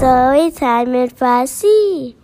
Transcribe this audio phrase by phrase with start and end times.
[0.00, 2.16] Story Time فارسی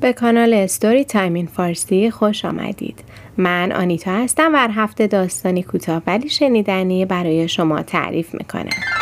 [0.00, 3.04] به کانال Story Time in فارسی خوش آمدید.
[3.36, 8.99] من آنیتا هستم و هر هفته داستانی کوتاه ولی شنیدنی برای شما تعریف می‌کنم.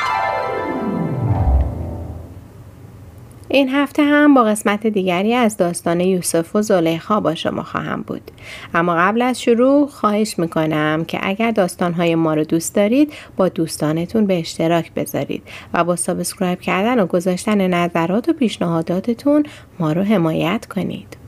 [3.50, 8.30] این هفته هم با قسمت دیگری از داستان یوسف و زلیخا با شما خواهم بود.
[8.74, 14.26] اما قبل از شروع خواهش می‌کنم که اگر داستانهای ما رو دوست دارید با دوستانتون
[14.26, 15.42] به اشتراک بذارید
[15.74, 19.42] و با سابسکرایب کردن و گذاشتن نظرات و پیشنهاداتتون
[19.78, 21.27] ما رو حمایت کنید.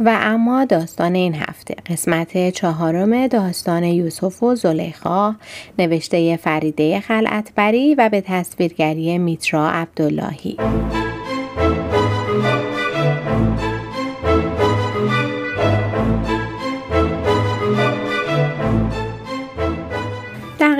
[0.00, 1.74] و اما داستان این هفته.
[1.86, 5.34] قسمت چهارم داستان یوسف و زلیخا
[5.78, 10.56] نوشته فریده خلعتبری و به تصویرگری میترا عبداللهی.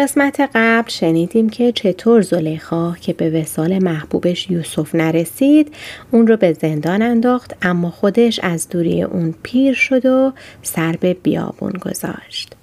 [0.00, 5.74] قسمت قبل شنیدیم که چطور زلیخا که به وسال محبوبش یوسف نرسید
[6.10, 11.14] اون رو به زندان انداخت اما خودش از دوری اون پیر شد و سر به
[11.14, 12.56] بیابون گذاشت.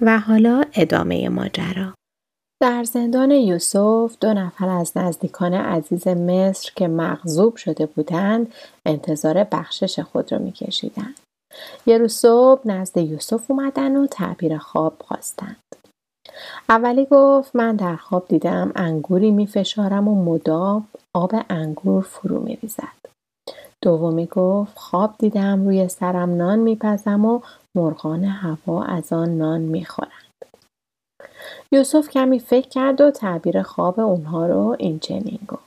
[0.00, 1.94] و حالا ادامه ماجرا.
[2.62, 8.52] در زندان یوسف دو نفر از نزدیکان عزیز مصر که مغضوب شده بودند
[8.86, 11.20] انتظار بخشش خود را میکشیدند.
[11.86, 15.56] یه روز صبح نزد یوسف اومدن و تعبیر خواب خواستند
[16.68, 22.56] اولی گفت من در خواب دیدم انگوری می فشارم و مدام آب انگور فرو می
[22.56, 23.06] ریزد.
[23.82, 27.40] دومی گفت خواب دیدم روی سرم نان میپزم و
[27.76, 30.12] مرغان هوا از آن نان می‌خورند.
[31.72, 35.66] یوسف کمی فکر کرد و تعبیر خواب اونها رو این چنین گفت.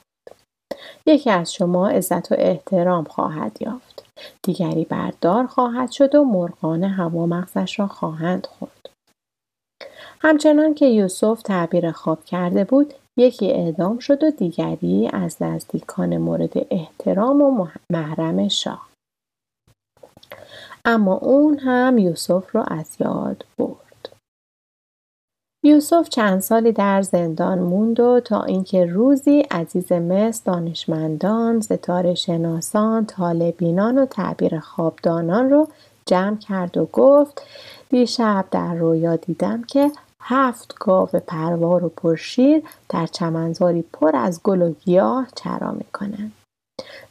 [1.06, 4.06] یکی از شما عزت و احترام خواهد یافت.
[4.44, 8.79] دیگری بردار خواهد شد و مرغان هوا مغزش را خواهند خورد.
[10.22, 16.54] همچنان که یوسف تعبیر خواب کرده بود یکی اعدام شد و دیگری از نزدیکان مورد
[16.72, 18.90] احترام و محرم شاه.
[20.86, 23.80] اما اون هم یوسف را از یاد برد.
[25.64, 33.06] یوسف چند سالی در زندان موند و تا اینکه روزی عزیز مصر دانشمندان ستاره شناسان
[33.06, 35.68] طالبینان و تعبیر خوابدانان رو
[36.06, 37.42] جمع کرد و گفت
[37.90, 44.62] دیشب در رویا دیدم که هفت گاو پروار و پرشیر در چمنزاری پر از گل
[44.62, 46.32] و گیاه چرا می‌کنند.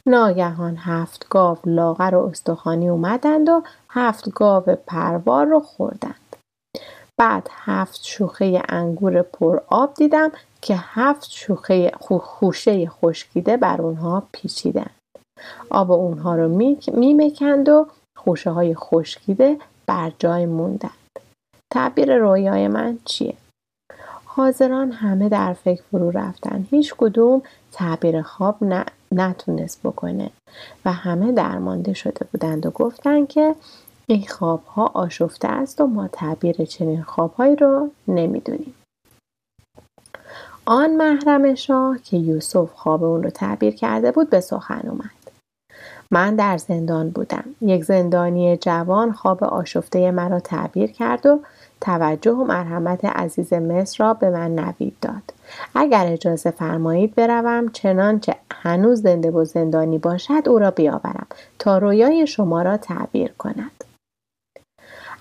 [0.05, 6.35] ناگهان هفت گاو لاغر و استخوانی اومدند و هفت گاو پروار رو خوردند.
[7.19, 10.31] بعد هفت شوخه انگور پر آب دیدم
[10.61, 14.95] که هفت شوخه خوشه خشکیده بر اونها پیچیدند.
[15.69, 16.47] آب اونها رو
[16.93, 17.87] میمکند و
[18.17, 20.98] خوشه های خشکیده بر جای موندند.
[21.73, 23.33] تعبیر رویای من چیه؟
[24.25, 26.67] حاضران همه در فکر فرو رفتن.
[26.69, 27.41] هیچ کدوم
[27.71, 28.57] تعبیر خواب
[29.11, 30.29] نتونست بکنه
[30.85, 33.55] و همه درمانده شده بودند و گفتند که
[34.07, 38.73] این خواب ها آشفته است و ما تعبیر چنین خوابهایی رو نمی‌دونیم.
[40.65, 45.09] آن محرم شاه که یوسف خواب اون رو تعبیر کرده بود به سخن اومد.
[46.11, 47.43] من در زندان بودم.
[47.61, 51.39] یک زندانی جوان خواب آشفته مرا تعبیر کرد و
[51.81, 55.33] توجه و مرحمت عزیز مصر را به من نوید داد.
[55.75, 61.27] اگر اجازه فرمایید بروم چنانچه هنوز زنده و زندانی باشد او را بیاورم
[61.59, 63.83] تا رویای شما را تعبیر کند.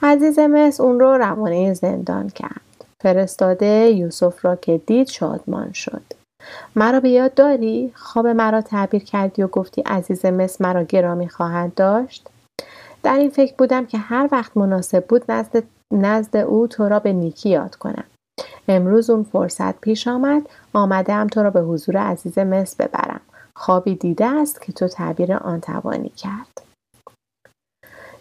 [0.02, 2.60] عزیز مصر اون را روانه زندان کرد.
[3.00, 6.02] فرستاده یوسف را که دید شادمان شد.
[6.76, 11.74] مرا به یاد داری؟ خواب مرا تعبیر کردی و گفتی عزیز مصر مرا گرامی خواهد
[11.74, 12.28] داشت؟
[13.02, 17.12] در این فکر بودم که هر وقت مناسب بود نزد نزد او تو را به
[17.12, 18.04] نیکی یاد کنم.
[18.68, 23.20] امروز اون فرصت پیش آمد آمدم تو را به حضور عزیز مصر ببرم.
[23.56, 26.62] خوابی دیده است که تو تعبیر آن توانی کرد.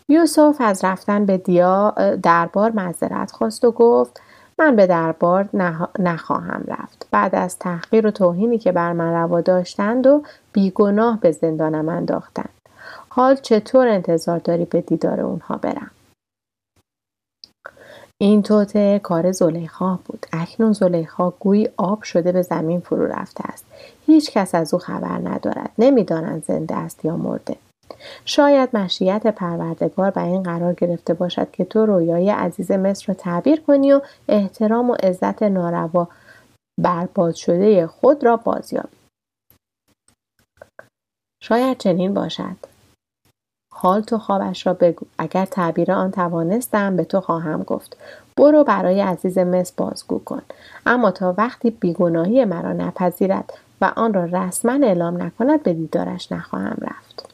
[0.10, 1.90] یوسف از رفتن به دیا
[2.24, 4.22] دربار معذرت خواست و گفت
[4.60, 5.50] من به دربار
[6.00, 7.08] نخواهم رفت.
[7.12, 10.24] بعد از تحقیر و توهینی که بر من روا داشتند و
[10.54, 12.50] بیگناه به زندانم انداختند.
[13.10, 15.92] حال چطور انتظار داری به دیدار اونها برم؟
[18.22, 20.26] این توته کار زلیخا بود.
[20.34, 23.66] اکنون زلیخا گویی آب شده به زمین فرو رفته است.
[24.06, 25.72] هیچ کس از او خبر ندارد.
[25.78, 27.56] نمی‌دانند زنده است یا مرده.
[28.26, 33.62] شاید مشیت پروردگار به این قرار گرفته باشد که تو رویای عزیز مصر را تعبیر
[33.62, 36.08] کنی و احترام و عزت ناروا
[36.82, 38.98] برباد شده خود را بازیابی.
[41.44, 42.77] شاید چنین باشد.
[43.80, 45.06] حال تو خوابش را بگو.
[45.18, 47.98] اگر تعبیر آن توانستم به تو خواهم گفت.
[48.38, 50.42] برو برای عزیز مصر بازگو کن.
[50.86, 56.78] اما تا وقتی بیگناهی مرا نپذیرد و آن را رسما اعلام نکند به دیدارش نخواهم
[56.82, 57.30] رفت.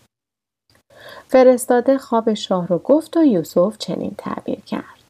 [1.27, 5.03] فرستاده خواب شاه را گفت و یوسف چنین تعبیر کرد.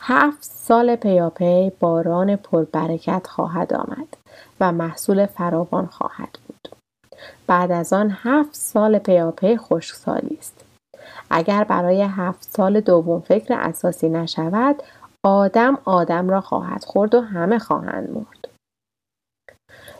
[0.00, 4.16] هفت سال پیاپی باران پربرکت خواهد آمد
[4.60, 6.71] و محصول فراوان خواهد بود.
[7.46, 10.64] بعد از آن هفت سال پیاپی خشکسالی است.
[11.30, 14.82] اگر برای هفت سال دوم فکر اساسی نشود
[15.24, 18.48] آدم آدم را خواهد خورد و همه خواهند مرد.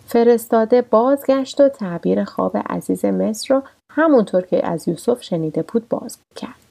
[0.07, 6.19] فرستاده بازگشت و تعبیر خواب عزیز مصر را همونطور که از یوسف شنیده بود باز
[6.37, 6.63] کرد.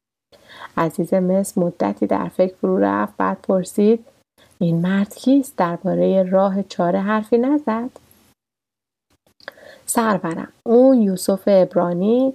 [0.78, 4.06] عزیز مصر مدتی در فکر فرو رفت بعد پرسید
[4.60, 7.90] این مرد کیست؟ درباره راه چاره حرفی نزد؟
[9.86, 10.54] سرورم.
[10.64, 12.34] اون یوسف ابرانی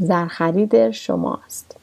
[0.00, 1.76] زرخرید شماست.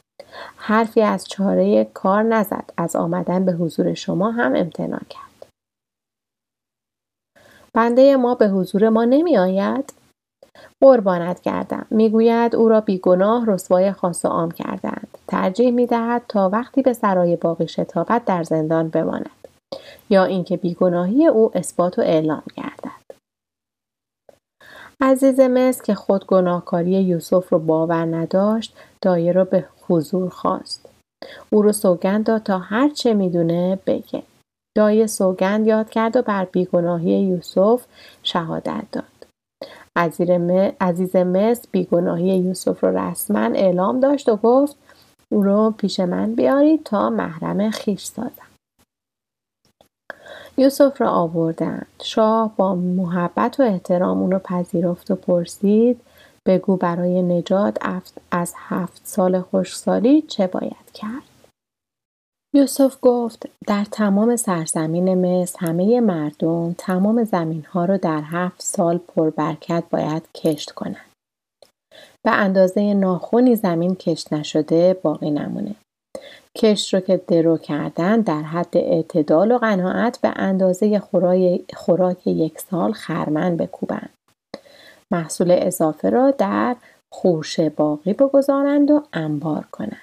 [0.56, 5.46] حرفی از چاره کار نزد از آمدن به حضور شما هم امتناع کرد.
[7.74, 9.92] بنده ما به حضور ما نمی آید
[10.80, 15.18] قربانت کردم می‌گوید او را بیگناه رسوای خاص و عام کردند.
[15.28, 19.30] ترجیح می‌دهد تا وقتی به سرای باقی شتابت در زندان بماند
[20.10, 22.65] یا اینکه بیگناهی او اثبات و اعلام گردد.
[25.02, 30.88] عزیز مصر که خود گناهکاری یوسف رو باور نداشت دایه را به حضور خواست.
[31.50, 34.22] او رو سوگند داد تا هر چه می‌دونه بگه.
[34.76, 37.84] دایه سوگند یاد کرد و بر بیگناهی یوسف
[38.22, 39.04] شهادت داد.
[40.80, 44.76] عزیز مصر بیگناهی یوسف رو رسما اعلام داشت و گفت
[45.32, 48.55] او رو پیش من بیارید تا محرم خیش سازم.
[50.58, 56.00] یوسف را آوردند شاه با محبت و احترام اون رو پذیرفت و پرسید
[56.46, 57.78] بگو برای نجات
[58.30, 61.36] از هفت سال خوشسالی چه باید کرد
[62.54, 68.98] یوسف گفت در تمام سرزمین مصر همه مردم تمام زمین ها رو در هفت سال
[68.98, 71.12] پربرکت باید کشت کنند.
[72.24, 75.74] به اندازه ناخونی زمین کشت نشده باقی نمونه.
[76.56, 81.02] کشت رو که درو کردن در حد اعتدال و قناعت به اندازه
[81.74, 84.10] خوراک یک سال خرمن بکوبند.
[85.12, 86.76] محصول اضافه را در
[87.14, 90.00] خورش باقی بگذارند و انبار کنند.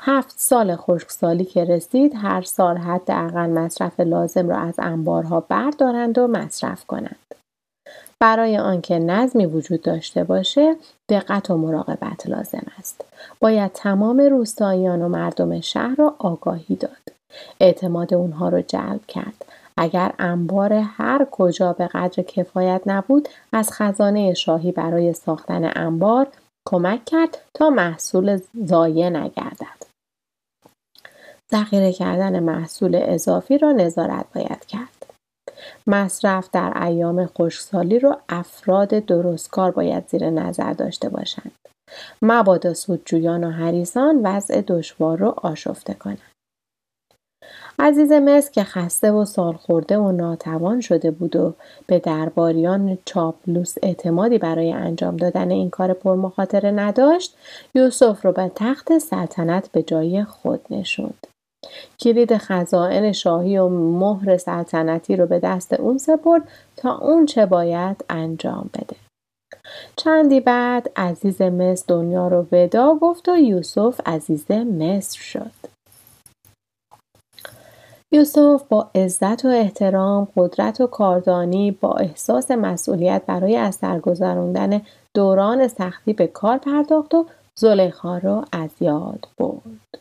[0.00, 6.26] هفت سال خشکسالی که رسید هر سال حداقل مصرف لازم را از انبارها بردارند و
[6.26, 7.16] مصرف کنند.
[8.22, 10.76] برای آنکه نظمی وجود داشته باشه
[11.08, 13.04] دقت و مراقبت لازم است.
[13.42, 17.12] باید تمام روستاییان و مردم شهر را آگاهی داد.
[17.60, 19.44] اعتماد اونها را جلب کرد.
[19.76, 26.26] اگر انبار هر کجا به قدر کفایت نبود از خزانه شاهی برای ساختن انبار
[26.68, 29.82] کمک کرد تا محصول ضایع نگردد.
[31.52, 35.06] ذخیره کردن محصول اضافی را نظارت باید کرد.
[35.86, 41.52] مصرف در ایام خشکسالی را افراد درستکار باید زیر نظر داشته باشند.
[42.22, 46.32] مبادا سودجویان و حریسان وضع دشوار را آشفته کنند.
[47.78, 51.54] عزیز مصر که خسته و سالخورده و ناتوان شده بود و
[51.86, 57.36] به درباریان چاپلوس اعتمادی برای انجام دادن این کار پرمخاطره نداشت
[57.74, 61.26] یوسف را به تخت سلطنت به جای خود نشوند
[62.00, 68.04] کلید خزائن شاهی و مهر سلطنتی رو به دست اون سپرد تا اون چه باید
[68.10, 68.96] انجام بده
[69.96, 75.72] چندی بعد عزیز مصر دنیا رو ودا گفت و یوسف عزیز مصر شد
[78.14, 84.82] یوسف با عزت و احترام، قدرت و کاردانی با احساس مسئولیت برای از گذراندن
[85.14, 87.26] دوران سختی به کار پرداخت و
[87.58, 89.98] زلیخا را از یاد برد.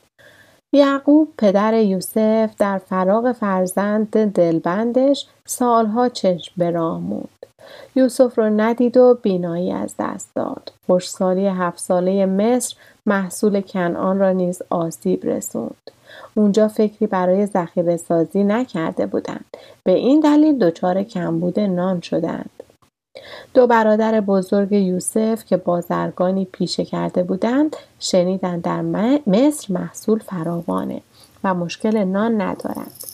[0.73, 7.40] یعقوب پدر یوسف در فراغ فرزند دلبندش سالها چشم به راه موند.
[7.95, 10.71] یوسف رو ندید و بینایی از دست داد.
[10.85, 12.75] خوشسالی هفت ساله مصر
[13.05, 15.91] محصول کنعان را نیز آسیب رسوند.
[16.35, 19.45] اونجا فکری برای ذخیره سازی نکرده بودند.
[19.83, 22.49] به این دلیل دچار کمبود نان شدند.
[23.53, 28.81] دو برادر بزرگ یوسف که بازرگانی پیشه کرده بودند شنیدند در
[29.27, 31.01] مصر محصول فراوانه
[31.43, 33.10] و مشکل نان ندارند.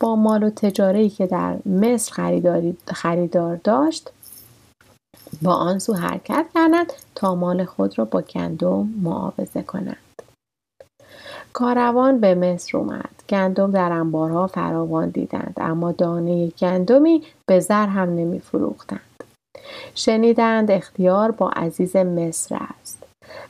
[0.00, 2.40] با مال و تجاری که در مصر
[2.86, 4.10] خریدار داشت
[5.42, 9.96] با آن سو حرکت کردند تا مال خود را با گندم معاوضه کنند.
[11.52, 13.10] کاروان به مصر اومد.
[13.28, 19.00] گندم در انبارها فراوان دیدند اما دانه گندمی به زر هم نمی فروختند.
[19.94, 23.02] شنیدند اختیار با عزیز مصر است.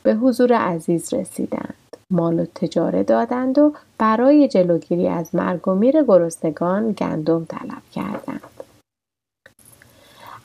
[0.03, 1.75] به حضور عزیز رسیدند
[2.11, 8.41] مال و تجاره دادند و برای جلوگیری از مرگ و میر گرسنگان گندم طلب کردند.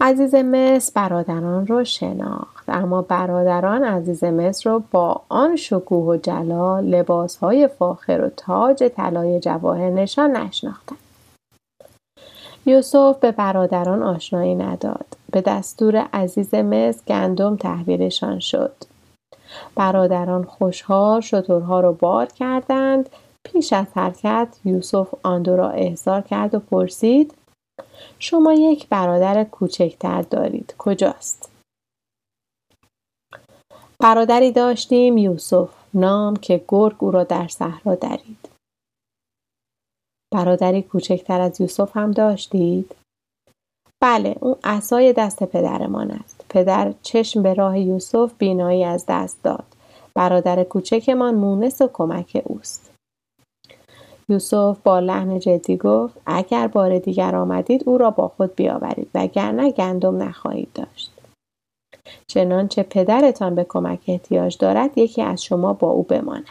[0.02, 2.64] عزیز مصر برادران را شناخت.
[2.68, 9.40] اما برادران عزیز مصر را با آن شکوه و جلال لباسهای فاخر و تاج طلای
[9.40, 10.98] جواهر نشان نشناختند.
[12.66, 15.06] یوسف به برادران آشنایی نداد.
[15.32, 18.74] به دستور عزیز مصر گندم تحویلشان شد.
[19.76, 23.10] برادران خوشحال شترها را بار کردند
[23.44, 27.34] پیش از حرکت یوسف آن دو را احضار کرد و پرسید
[28.20, 31.52] شما یک برادر کوچکتر دارید کجاست؟
[34.00, 38.50] برادری داشتیم یوسف نام که گرگ او را در صحرا درید.
[40.34, 42.96] برادری کوچکتر از یوسف هم داشتید؟
[44.02, 46.46] بله اون اسای دست پدرمان است.
[46.50, 49.66] پدر چشم به راه یوسف بینایی از دست داد.
[50.16, 52.91] برادر کوچکمان مونس و کمک اوست.
[54.32, 59.72] یوسف با لحن جدی گفت اگر بار دیگر آمدید او را با خود بیاورید وگرنه
[59.72, 61.12] گندم نخواهید داشت.
[62.28, 66.46] چنانچه پدرتان به کمک احتیاج دارد یکی از شما با او بماند.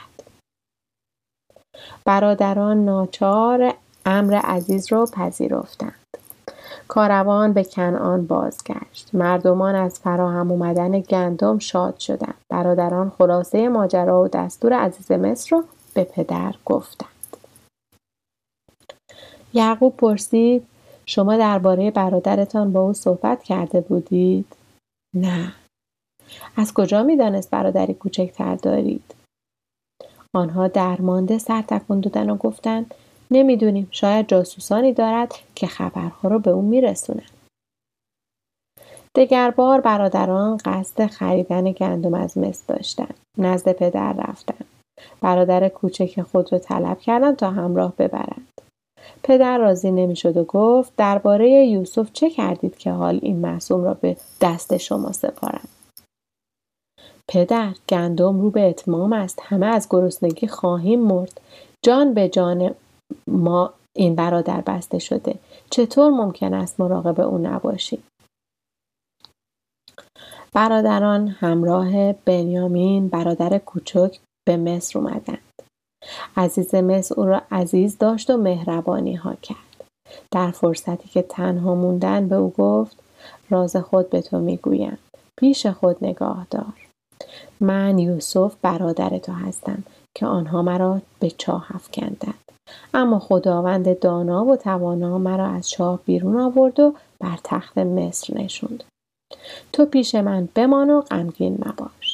[2.05, 3.75] برادران ناچار
[4.07, 5.95] امر عزیز را پذیرفتند.
[6.89, 9.15] کاروان به کنعان بازگشت.
[9.15, 12.35] مردمان از فراهم اومدن گندم شاد شدند.
[12.49, 17.10] برادران خلاصه ماجرا و دستور عزیز مصر را به پدر گفتند.
[19.55, 20.67] یعقوب پرسید
[21.07, 24.57] شما درباره برادرتان با او صحبت کرده بودید؟
[25.15, 25.53] نه.
[26.57, 29.15] از کجا می‌دانست برادری کوچکتر دارید؟
[30.35, 32.95] آنها درمانده سر تکون دادن و گفتند
[33.31, 37.31] نمی‌دونیم شاید جاسوسانی دارد که خبرها رو به او میرسونند.
[39.15, 44.65] دگر بار برادران قصد خریدن گندم از مصر داشتند نزد پدر رفتند.
[45.21, 48.49] برادر کوچک خود را طلب کردند تا همراه ببرند.
[49.23, 54.17] پدر راضی نمی‌شد و گفت درباره یوسف چه کردید که حال این معصوم را به
[54.41, 55.69] دست شما سپارند
[57.29, 61.41] پدر گندم رو به اتمام است همه از گرسنگی خواهیم مرد.
[61.85, 62.75] جان به جان
[63.27, 65.35] ما این برادر بسته شده.
[65.71, 68.03] چطور ممکن است مراقب او نباشیم
[70.53, 75.39] برادران همراه بنیامین برادر کوچک به مصر اومدند.
[76.37, 79.85] عزیز مصر او را عزیز داشت و مهربانی ها کرد.
[80.31, 82.97] در فرصتی که تنها موندن به او گفت
[83.51, 84.99] راز خود به تو می‌گویم.
[85.39, 86.87] پیش خود نگاه دار.
[87.61, 89.85] من یوسف برادر تو هستم
[90.17, 92.35] که آنها مرا به چاه افکندند.
[92.95, 98.85] اما خداوند دانا و توانا مرا از چاه بیرون آورد و بر تخت مصر نشوند.
[99.73, 102.10] تو پیش من بمان و غمگین مباش.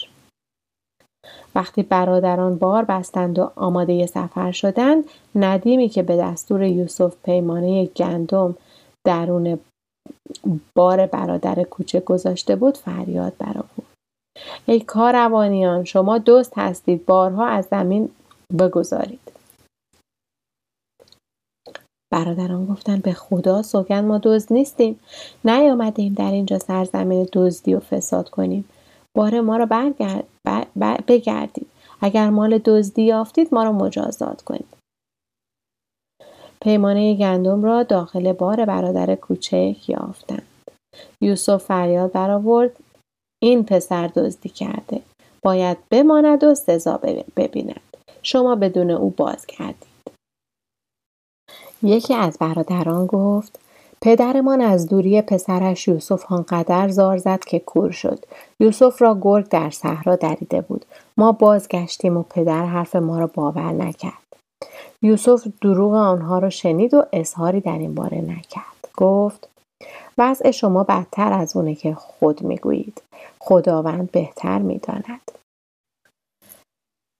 [1.56, 8.56] وقتی برادران بار بستند و آماده سفر شدند ندیمی که به دستور یوسف پیمانه گندم
[9.06, 9.58] درون
[10.74, 13.86] بار برادر کوچه گذاشته بود فریاد برآورد.
[14.66, 18.08] ای کاروانیان شما دوست هستید بارها از زمین
[18.58, 19.32] بگذارید.
[22.12, 25.00] برادران گفتند به خدا سوگند ما دزد نیستیم.
[25.44, 28.64] نیامدیم در اینجا سرزمین دزدی و فساد کنیم.
[29.16, 30.24] بار ما را برگرد
[31.08, 31.66] بگردید.
[32.00, 34.76] اگر مال دزدی یافتید ما را مجازات کنید.
[36.62, 40.42] پیمانه گندم را داخل بار برادر کوچک یافتند.
[41.20, 42.76] یوسف فریاد برآورد
[43.42, 45.02] این پسر دزدی کرده.
[45.42, 47.00] باید بماند و سزا
[47.36, 47.80] ببیند.
[48.22, 49.96] شما بدون او باز کردید.
[51.82, 53.65] یکی از برادران گفت
[54.02, 58.24] پدرمان از دوری پسرش یوسف آنقدر زار زد که کور شد.
[58.60, 60.84] یوسف را گرگ در صحرا دریده بود.
[61.16, 64.26] ما بازگشتیم و پدر حرف ما را باور نکرد.
[65.02, 68.88] یوسف دروغ آنها را شنید و اظهاری در این باره نکرد.
[68.96, 69.48] گفت
[70.18, 73.02] وضع شما بدتر از اونه که خود می‌گویید.
[73.40, 75.30] خداوند بهتر می‌داند.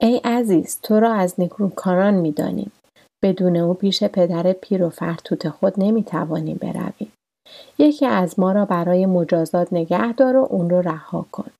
[0.01, 2.73] ای عزیز تو را از نکونکاران می‌دانیم.
[3.23, 7.13] بدون او پیش پدر پیر و فرتوت خود نمی‌توانیم برویم.
[7.79, 11.51] یکی از ما را برای مجازات نگه دار و اون رو رها کن.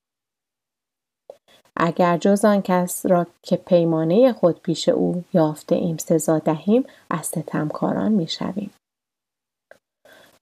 [1.79, 7.25] اگر جز آن کس را که پیمانه خود پیش او یافته ایم سزا دهیم از
[7.25, 8.71] ستمکاران می‌شویم.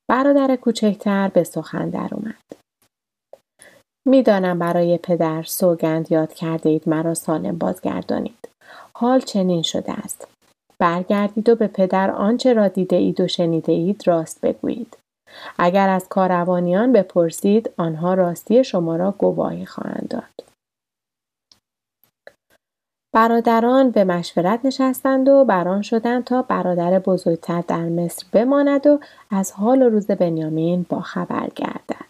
[0.09, 2.43] برادر کوچکتر به سخن در اومد.
[4.07, 8.49] می‌دانم برای پدر سوگند یاد کرده اید مرا سالم بازگردانید.
[8.95, 10.27] حال چنین شده است.
[10.79, 14.97] برگردید و به پدر آنچه را دیده اید و شنیده اید راست بگویید.
[15.59, 20.45] اگر از کاروانیان بپرسید آنها راستی شما را گواهی خواهند داد.
[23.15, 28.99] برادران به مشورت نشستند و بران شدند تا برادر بزرگتر در مصر بماند و
[29.31, 32.05] از حال و روز بنیامین با خبر گردد.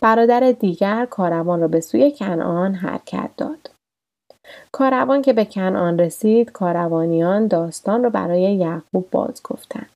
[0.00, 3.70] برادر دیگر کاروان را به سوی کنعان حرکت داد.
[4.72, 9.90] کاروان که به کنعان رسید کاروانیان داستان را برای یعقوب باز گفتند.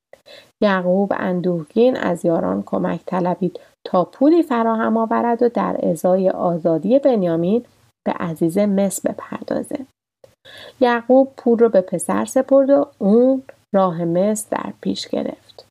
[0.62, 7.64] یعقوب اندوهگین از یاران کمک طلبید تا پولی فراهم آورد و در ازای آزادی بنیامین
[8.06, 9.86] به عزیز مصر بپردازه.
[10.80, 13.42] یعقوب پول رو به پسر سپرد و اون
[13.74, 15.66] راه مصر در پیش گرفت.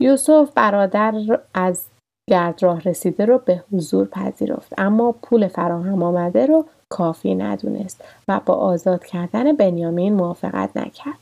[0.00, 1.86] یوسف برادر از
[2.30, 8.40] گرد راه رسیده رو به حضور پذیرفت اما پول فراهم آمده رو کافی ندونست و
[8.46, 11.18] با آزاد کردن بنیامین موافقت نکرد.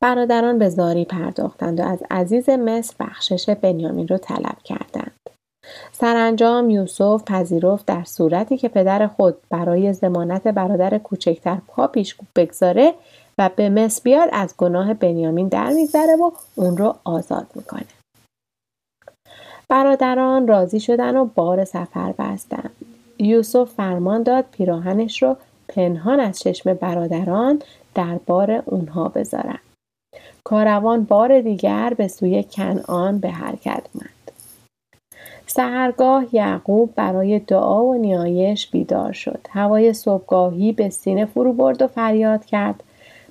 [0.00, 5.12] برادران به زاری پرداختند و از عزیز مصر بخشش بنیامین رو طلب کردند.
[5.92, 12.94] سرانجام یوسف پذیرفت در صورتی که پدر خود برای زمانت برادر کوچکتر پا پیش بگذاره
[13.38, 17.86] و به مصر بیاد از گناه بنیامین در میگذره و اون رو آزاد می‌کنه.
[19.68, 22.91] برادران راضی شدن و بار سفر بستند.
[23.18, 25.36] یوسف فرمان داد پیراهنش رو
[25.68, 27.62] پنهان از چشم برادران
[27.94, 29.58] در بار اونها بذارن.
[30.44, 34.30] کاروان بار دیگر به سوی کنعان به حرکت ماند.
[35.46, 39.46] سهرگاه یعقوب برای دعا و نیایش بیدار شد.
[39.50, 42.82] هوای صبحگاهی به سینه فرو برد و فریاد کرد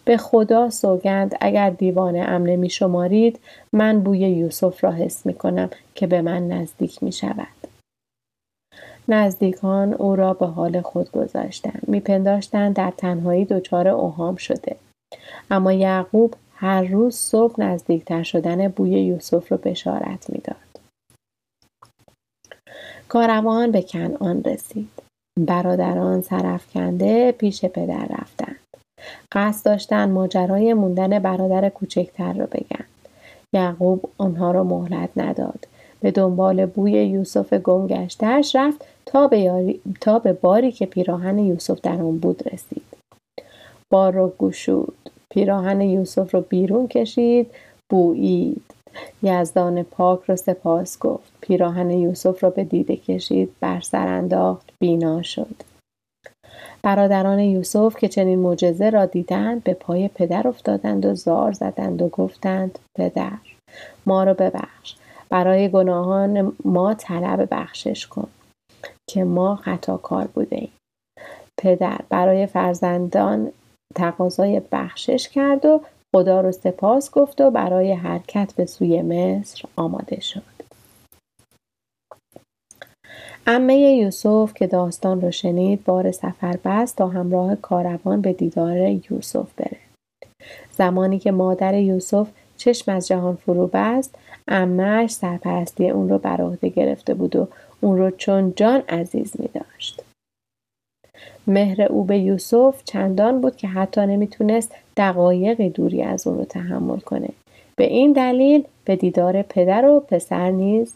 [0.05, 3.39] به خدا سوگند اگر دیوانه ام نمی شمارید
[3.73, 7.70] من بوی یوسف را حس می کنم که به من نزدیک می شود.
[9.07, 11.83] نزدیکان او را به حال خود گذاشتند.
[11.87, 14.75] میپنداشتند در تنهایی دچار اوهام شده.
[15.51, 20.55] اما یعقوب هر روز صبح نزدیکتر شدن بوی یوسف را بشارت می‌داد.
[23.07, 24.89] کاروان به کنعان رسید.
[25.39, 28.59] برادران سرفکنده پیش پدر رفتند.
[29.31, 32.85] قصد داشتند ماجرای موندن برادر کوچکتر را بگن.
[33.55, 35.67] یعقوب آنها را مهلت نداد.
[36.01, 42.01] به دنبال بوی یوسف گمگشتهش رفت تا به, تا به باری که پیراهن یوسف در
[42.01, 42.83] آن بود رسید.
[43.89, 45.09] بار را گشود.
[45.31, 47.51] پیراهن یوسف را بیرون کشید.
[47.89, 48.63] بویید.
[49.23, 51.31] یزدان پاک را سپاس گفت.
[51.41, 53.49] پیراهن یوسف را به دیده کشید.
[53.59, 54.69] بر سر انداخت.
[54.79, 55.55] بینا شد.
[56.83, 62.07] برادران یوسف که چنین معجزه را دیدند به پای پدر افتادند و زار زدند و
[62.07, 63.37] گفتند پدر
[64.05, 64.95] ما را ببخش
[65.31, 68.27] برای گناهان ما طلب بخشش کن
[69.09, 70.71] که ما خطاکار بوده ایم.
[71.61, 73.51] پدر برای فرزندان
[73.95, 75.81] تقاضای بخشش کرد و
[76.15, 80.41] خدا رو سپاس گفت و برای حرکت به سوی مصر آماده شد.
[83.47, 89.53] امه یوسف که داستان رو شنید بار سفر بست تا همراه کاروان به دیدار یوسف
[89.57, 89.77] بره.
[90.71, 94.15] زمانی که مادر یوسف چشم از جهان فرو بست
[94.47, 97.47] امهش سرپرستی اون رو بر عهده گرفته بود و
[97.81, 100.03] اون رو چون جان عزیز می داشت.
[101.47, 106.99] مهر او به یوسف چندان بود که حتی نمی‌تونست دقایقی دوری از اون رو تحمل
[106.99, 107.29] کنه.
[107.75, 110.95] به این دلیل به دیدار پدر و پسر نیز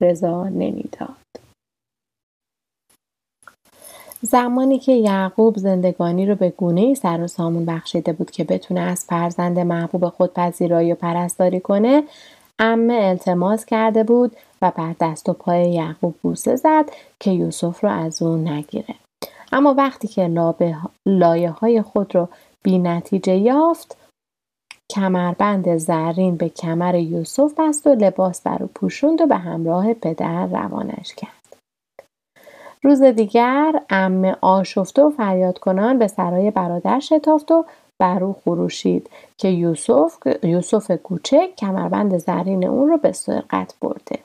[0.00, 1.16] رضا نمی‌داد.
[4.24, 9.04] زمانی که یعقوب زندگانی رو به گونه سر و سامون بخشیده بود که بتونه از
[9.04, 12.02] فرزند محبوب خود پذیرایی و پرستاری کنه
[12.58, 16.84] امه التماس کرده بود و بر دست و پای یعقوب بوسه زد
[17.20, 18.94] که یوسف رو از اون نگیره.
[19.52, 20.28] اما وقتی که
[21.06, 22.28] لایه های خود رو
[22.62, 23.96] بی نتیجه یافت
[24.92, 30.46] کمربند زرین به کمر یوسف بست و لباس بر او پوشوند و به همراه پدر
[30.46, 31.56] روانش کرد.
[32.82, 37.64] روز دیگر ام آشفته و فریاد کنان به سرای برادر شتافت و
[38.00, 44.18] بر او خروشید که یوسف یوسف کوچک کمربند زرین اون رو به سرقت برده.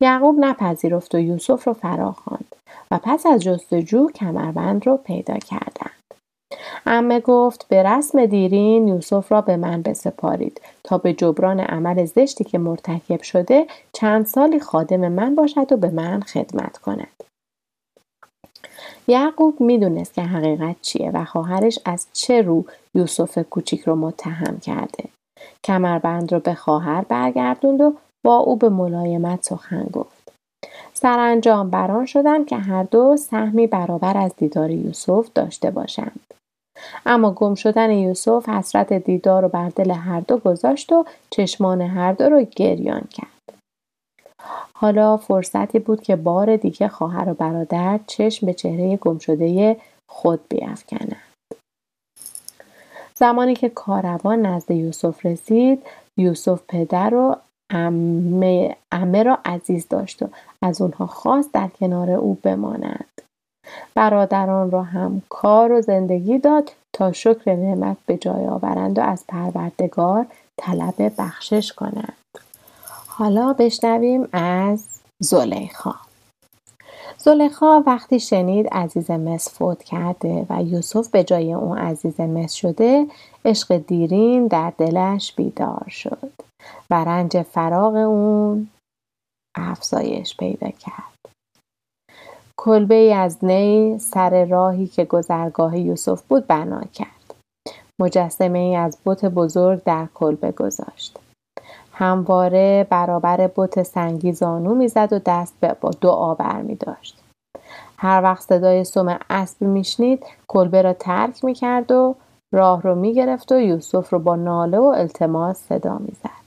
[0.00, 2.56] یعقوب نپذیرفت و یوسف رو فرا خواند
[2.90, 6.02] و پس از جستجو کمربند رو پیدا کردند.
[6.86, 12.44] امه گفت به رسم دیرین یوسف را به من بسپارید تا به جبران عمل زشتی
[12.44, 17.24] که مرتکب شده چند سالی خادم من باشد و به من خدمت کند.
[19.06, 22.64] یعقوب می‌دونست که حقیقت چیه و خواهرش از چه رو
[22.94, 25.04] یوسف کوچیک رو متهم کرده.
[25.64, 30.32] کمربند رو به خواهر برگردوند و با او به ملایمت سخن گفت.
[30.94, 36.20] سرانجام بران شدند که هر دو سهمی برابر از دیدار یوسف داشته باشند.
[37.06, 42.12] اما گم شدن یوسف حسرت دیدار رو بر دل هر دو گذاشت و چشمان هر
[42.12, 43.31] دو رو گریان کرد.
[44.74, 49.76] حالا فرصتی بود که بار دیگه خواهر و برادر چشم به چهره گمشده
[50.10, 51.22] خود بیافکنند
[53.14, 55.86] زمانی که کاروان نزد یوسف رسید
[56.18, 57.36] یوسف پدر و
[57.72, 60.28] امه, امه را عزیز داشت و
[60.62, 63.20] از اونها خواست در کنار او بمانند.
[63.94, 69.24] برادران را هم کار و زندگی داد تا شکر نعمت به جای آورند و از
[69.28, 70.26] پروردگار
[70.56, 72.21] طلب بخشش کنند.
[73.16, 75.94] حالا بشنویم از زلیخا.
[77.18, 83.06] زلیخا وقتی شنید عزیز مصر فوت کرده و یوسف به جای اون عزیز مصر شده
[83.44, 86.32] عشق دیرین در دلش بیدار شد
[86.90, 88.68] و رنج فراغ اون
[89.56, 91.18] افزایش پیدا کرد.
[92.58, 97.34] کلبه از نی سر راهی که گذرگاه یوسف بود بنا کرد.
[98.00, 101.18] مجسمه ای از بت بزرگ در کلبه گذاشت.
[101.92, 107.18] همواره برابر بت سنگی زانو می‌زد و دست با دعا برمی داشت.
[107.96, 112.14] هر وقت صدای سم اسبی میشنید کلبه را ترک می‌کرد و
[112.54, 116.42] راه رو می‌گرفت و یوسف رو با ناله و التماس صدا می‌زد.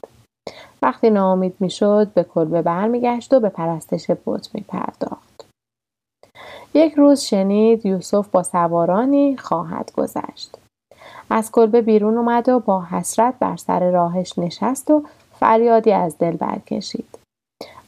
[0.82, 5.46] وقتی ناامید می‌شد به کلبه برمیگشت و به پرستش بت میپرداخت.
[6.74, 10.56] یک روز شنید یوسف با سوارانی خواهد گذشت.
[11.30, 15.04] از کلبه بیرون اومد و با حسرت بر سر راهش نشست و
[15.46, 17.20] فریادی از دل برکشید.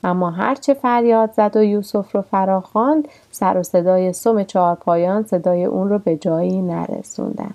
[0.04, 5.90] اما هرچه فریاد زد و یوسف رو فراخواند سر و صدای سم چهارپایان صدای اون
[5.90, 7.54] رو به جایی نرسوندن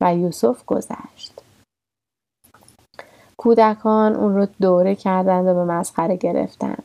[0.00, 1.40] و یوسف گذشت.
[3.36, 6.82] کودکان اون رو دوره کردند و به مسخره گرفتند.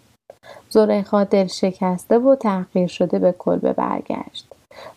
[0.69, 4.47] زلیخا دل شکسته و تحقیر شده به کلبه برگشت.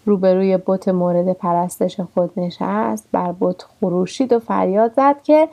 [0.04, 5.48] روبروی بت مورد پرستش خود نشست بر بت خروشید و فریاد زد که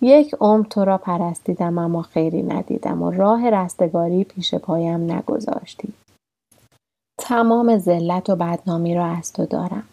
[0.00, 5.92] یک عمر تو را پرستیدم اما خیری ندیدم و راه رستگاری پیش پایم نگذاشتی.
[7.20, 9.84] تمام ذلت و بدنامی را از تو دارم.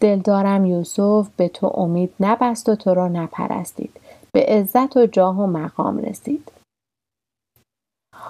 [0.00, 4.00] دلدارم یوسف به تو امید نبست و تو را نپرستید.
[4.32, 6.52] به عزت و جاه و مقام رسید.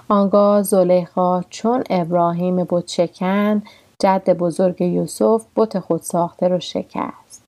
[0.09, 3.63] آنگاه زلیخا چون ابراهیم بود شکن
[3.99, 7.43] جد بزرگ یوسف بت خود ساخته رو شکست.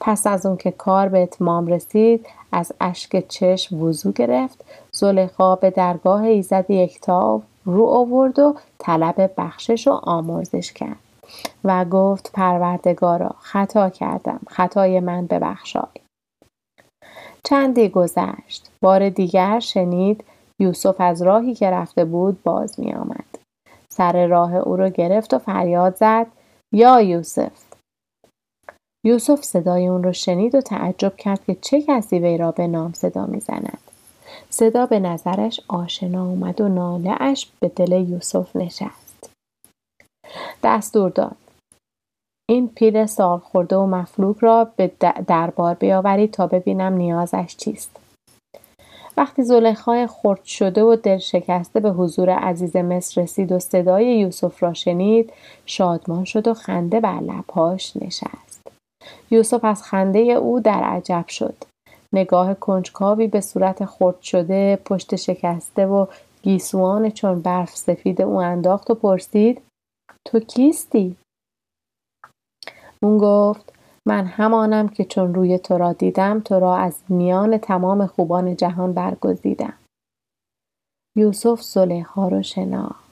[0.00, 5.70] پس از اون که کار به اتمام رسید از اشک چشم وضو گرفت زلیخا به
[5.70, 10.96] درگاه ایزد یکتا رو آورد و طلب بخشش و آمرزش کرد
[11.64, 14.40] و گفت پروردگارا خطا کردم.
[14.48, 16.00] خطای من ببخشای.
[17.44, 18.70] چندی گذشت.
[18.80, 20.24] بار دیگر شنید
[20.60, 23.38] یوسف از راهی که رفته بود باز می آمد.
[23.88, 26.26] سر راه او را گرفت و فریاد زد
[26.72, 27.63] یا یوسف
[29.04, 32.92] یوسف صدای اون رو شنید و تعجب کرد که چه کسی وی را به نام
[32.92, 33.78] صدا می‌زند.
[34.50, 39.30] صدا به نظرش آشنا اومد و ناله اش به دل یوسف نشست.
[40.62, 41.36] دستور داد.
[42.50, 44.90] این پیر سال خورده و مفلوک را به
[45.26, 47.96] دربار بیاورید تا ببینم نیازش چیست.
[49.16, 54.62] وقتی زلیخای خرد شده و دل شکسته به حضور عزیز مصر رسید و صدای یوسف
[54.62, 55.32] را شنید
[55.66, 58.53] شادمان شد و خنده بر لبهاش نشست.
[59.30, 61.56] یوسف از خنده او در عجب شد.
[62.12, 66.06] نگاه کنجکاوی به صورت خرد شده، پشت شکسته و
[66.42, 69.62] گیسوان چون برف سفید او انداخت و پرسید
[70.28, 71.16] تو کیستی؟
[73.02, 73.72] اون گفت
[74.08, 78.92] من همانم که چون روی تو را دیدم تو را از میان تمام خوبان جهان
[78.92, 79.74] برگزیدم.
[81.16, 83.04] یوسف زلیخا رو شناخت.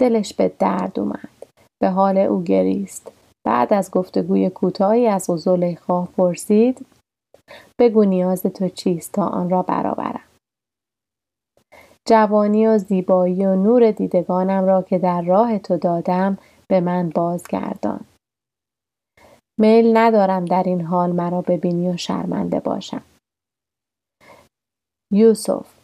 [0.00, 1.28] دلش به درد اومد.
[1.82, 3.12] به حال او گریست.
[3.46, 6.86] بعد از گفتگوی کوتاهی از زلیخا پرسید
[7.80, 10.24] بگو نیاز تو چیست تا آن را برآورم؟
[12.08, 18.00] جوانی و زیبایی و نور دیدگانم را که در راه تو دادم به من بازگردان.
[19.60, 23.02] میل ندارم در این حال مرا ببینی و شرمنده باشم.
[25.12, 25.78] یوسف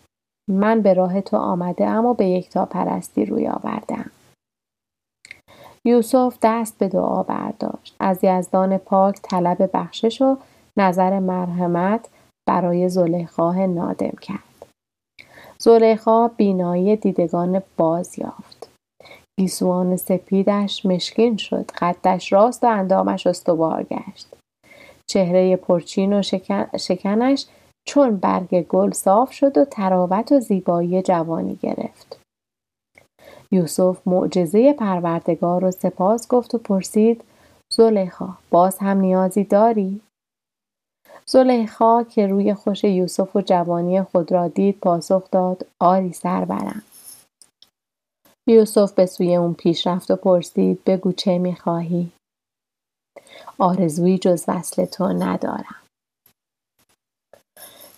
[0.51, 4.11] من به راه تو آمده اما به یکتا پرستی روی آوردم.
[5.87, 7.97] یوسف دست به دعا برداشت.
[8.01, 10.37] از یزدان پاک طلب بخشش و
[10.77, 12.09] نظر مرحمت
[12.49, 14.67] برای زلیخا نادم کرد.
[15.59, 18.71] زلیخا بینایی دیدگان باز یافت.
[19.41, 21.71] گیسوان سپیدش مشکین شد.
[21.71, 24.27] قدش راست و اندامش استوار گشت.
[25.11, 26.23] چهره پرچین و
[26.79, 27.47] شکنش
[27.87, 32.24] چون برگ گل صاف شد و تراوت و زیبایی جوانی گرفت.
[33.51, 37.25] یوسف معجزه پروردگار رو سپاس گفت و پرسید
[37.73, 40.01] زلیخا باز هم نیازی داری؟
[41.27, 46.83] زلیخا که روی خوش یوسف و جوانی خود را دید پاسخ داد آری سربرم
[48.49, 52.13] یوسف به سوی اون پیش رفت و پرسید بگو چه می‌خواهی؟
[53.59, 55.84] آرزویی جز وصل تو ندارم.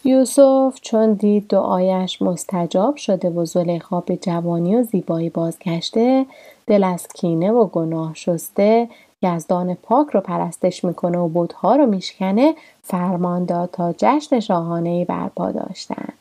[0.07, 6.27] یوسف چون دید دعایش مستجاب شده و زلیخا به جوانی و زیبایی بازگشته
[6.67, 8.89] دل از کینه و گناه شسته
[9.23, 15.05] یزدان پاک رو پرستش می‌کنه و بودها رو میشکنه فرمان داد تا جشن شاهانه ای
[15.05, 16.13] برپا داشتند.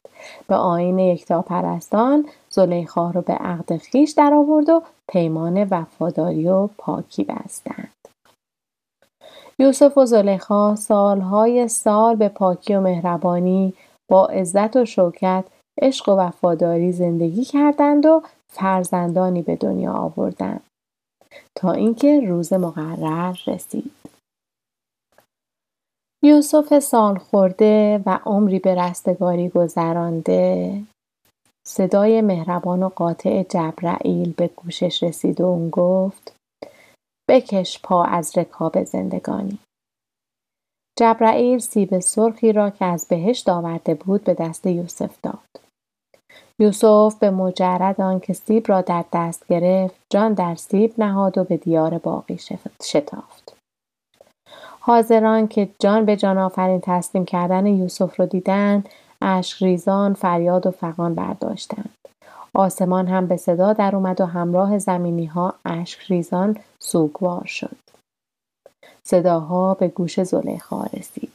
[0.48, 6.68] به آین یکتا پرستان زلیخا رو به عقد خیش در آورد و پیمان وفاداری و
[6.78, 7.85] پاکی بستند.
[9.60, 13.74] یوسف و زلیخا سالهای سال به پاکی و مهربانی
[14.12, 15.46] با عزت و شوکت
[15.82, 20.62] عشق و وفاداری زندگی کردند و فرزندانی به دنیا آوردند.
[21.56, 23.92] تا اینکه روز مقرر رسید.
[26.24, 30.82] یوسف سال خورده و عمری به رستگاری گذرانده.
[31.68, 36.35] صدای مهربان و قاطع جبرائیل به گوشش رسید و اون گفت
[37.30, 39.60] بکش پا از رکاب زندگانی.
[41.00, 45.62] جبرائیل سیب سرخی را که از بهشت آورده بود به دست یوسف داد.
[46.60, 51.58] یوسف به مجرد آنکه سیب را در دست گرفت جان در سیب نهاد و به
[51.58, 52.40] دیار باقی
[52.84, 53.58] شتافت.
[54.80, 58.90] حاضران که جان به جان آفرین تسلیم کردن یوسف را دیدند
[59.22, 61.94] اشک ریزان فریاد و فقان برداشتند.
[62.56, 67.78] آسمان هم به صدا در اومد و همراه زمینی ها اشک ریزان سوگوار شد.
[69.04, 71.34] صداها به گوش زلیخا رسید.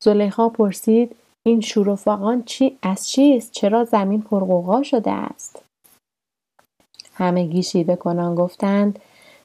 [0.00, 5.62] زلیخا پرسید این شور و فقان چی از چیست؟ چرا زمین پرقوقا شده است؟
[7.14, 8.98] همگی شیوه کنان گفتند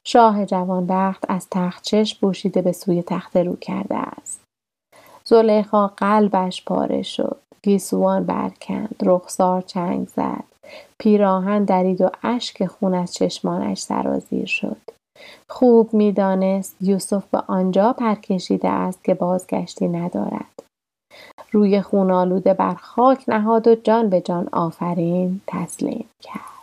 [0.04, 4.40] شاه جوانبخت از تخت چشم بوشیده به سوی تخت رو کرده است.
[5.24, 7.36] زلیخا قلبش پاره شد.
[7.62, 8.96] گیسوان برکند.
[9.02, 10.44] رخسار چنگ زد.
[10.98, 14.76] پیراهن درید و اشک خون از چشمانش سرازیر شد.
[15.48, 20.62] خوب می‌دانست یوسف به آنجا پرکشیده است که بازگشتی ندارد.
[21.52, 26.58] روی خون آلوده بر خاک نهاد و جان به جان آفرین تسلیم کرد.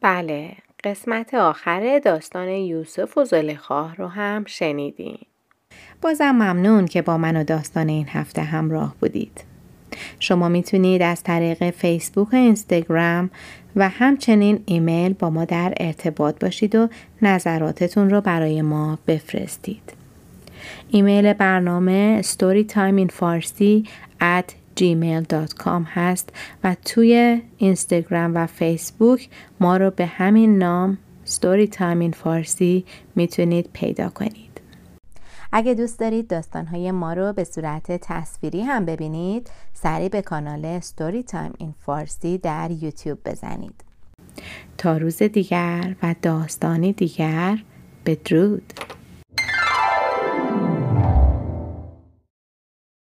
[0.00, 5.26] بله قسمت آخر داستان یوسف و زلیخا رو هم شنیدیم
[6.02, 9.44] بازم ممنون که با من و داستان این هفته همراه بودید
[10.20, 13.30] شما می‌تونید از طریق فیسبوک و اینستاگرام
[13.76, 16.88] و همچنین ایمیل با ما در ارتباط باشید و
[17.22, 19.92] نظراتتون رو برای ما بفرستید.
[20.90, 23.88] ایمیل برنامه storytimeinfarsi
[24.20, 26.32] at gmail.com هست
[26.64, 29.28] و توی اینستاگرام و فیسبوک
[29.60, 32.82] ما رو به همین نام storytime in
[33.16, 34.41] می‌تونید پیدا کنید.
[35.52, 41.22] اگه دوست دارید داستانهای ما رو به صورت تصویری هم ببینید سریع به کانال ستوری
[41.22, 43.84] تایم این فارسی در یوتیوب بزنید.
[44.78, 47.58] تا روز دیگر و داستانی دیگر
[48.06, 48.72] بدرود.